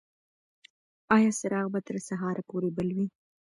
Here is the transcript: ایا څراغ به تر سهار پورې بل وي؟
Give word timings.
ایا 1.15 1.31
څراغ 1.39 1.67
به 1.73 1.79
تر 1.87 1.97
سهار 2.07 2.37
پورې 2.49 2.69
بل 2.77 2.89
وي؟ 2.95 3.07